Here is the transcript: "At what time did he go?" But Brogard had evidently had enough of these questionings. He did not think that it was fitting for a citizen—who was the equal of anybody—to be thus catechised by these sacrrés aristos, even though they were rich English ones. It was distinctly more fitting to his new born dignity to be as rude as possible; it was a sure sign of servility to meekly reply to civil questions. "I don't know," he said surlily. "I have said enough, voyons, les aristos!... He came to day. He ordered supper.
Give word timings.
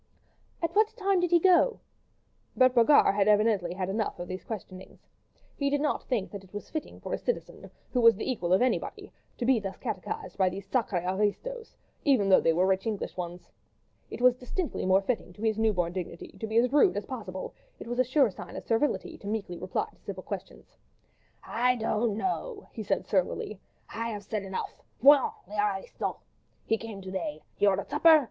"At 0.63 0.75
what 0.75 0.95
time 0.97 1.19
did 1.19 1.29
he 1.29 1.37
go?" 1.39 1.79
But 2.57 2.73
Brogard 2.73 3.13
had 3.13 3.27
evidently 3.27 3.75
had 3.75 3.87
enough 3.87 4.17
of 4.17 4.27
these 4.27 4.43
questionings. 4.43 5.07
He 5.55 5.69
did 5.69 5.79
not 5.79 6.01
think 6.05 6.31
that 6.31 6.43
it 6.43 6.53
was 6.55 6.71
fitting 6.71 6.99
for 6.99 7.13
a 7.13 7.19
citizen—who 7.19 8.01
was 8.01 8.15
the 8.15 8.27
equal 8.27 8.51
of 8.51 8.63
anybody—to 8.63 9.45
be 9.45 9.59
thus 9.59 9.77
catechised 9.77 10.39
by 10.39 10.49
these 10.49 10.67
sacrrés 10.67 11.05
aristos, 11.07 11.77
even 12.03 12.29
though 12.29 12.41
they 12.41 12.51
were 12.51 12.65
rich 12.65 12.87
English 12.87 13.15
ones. 13.15 13.51
It 14.09 14.21
was 14.21 14.33
distinctly 14.35 14.87
more 14.87 15.03
fitting 15.03 15.33
to 15.33 15.43
his 15.43 15.59
new 15.59 15.71
born 15.71 15.93
dignity 15.93 16.29
to 16.39 16.47
be 16.47 16.57
as 16.57 16.73
rude 16.73 16.97
as 16.97 17.05
possible; 17.05 17.53
it 17.77 17.85
was 17.85 17.99
a 17.99 18.03
sure 18.03 18.31
sign 18.31 18.55
of 18.55 18.65
servility 18.65 19.19
to 19.19 19.27
meekly 19.27 19.59
reply 19.59 19.85
to 19.93 20.01
civil 20.01 20.23
questions. 20.23 20.75
"I 21.43 21.75
don't 21.75 22.17
know," 22.17 22.65
he 22.73 22.81
said 22.81 23.05
surlily. 23.05 23.59
"I 23.87 24.09
have 24.09 24.23
said 24.23 24.41
enough, 24.41 24.81
voyons, 24.99 25.33
les 25.47 25.59
aristos!... 25.59 26.15
He 26.65 26.79
came 26.79 27.03
to 27.03 27.11
day. 27.11 27.43
He 27.55 27.67
ordered 27.67 27.87
supper. 27.91 28.19